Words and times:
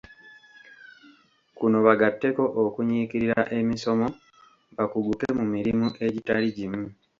Kuno 1.57 1.77
bagatteko 1.87 2.43
okunyiikirira 2.63 3.39
emisomo 3.59 4.07
bakuguke 4.75 5.27
mu 5.37 5.45
mirimu 5.53 5.87
egitali 6.05 6.47
gimu. 6.55 6.83